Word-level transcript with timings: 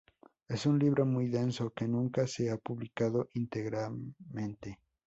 Es 0.47 0.65
un 0.65 0.79
libro 0.79 1.05
muy 1.05 1.27
denso 1.27 1.69
que 1.69 1.87
nunca 1.87 2.25
se 2.25 2.49
ha 2.49 2.57
publicado 2.57 3.29
íntegramente. 3.35 4.79